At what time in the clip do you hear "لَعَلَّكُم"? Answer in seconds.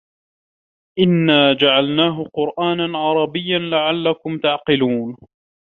3.59-4.37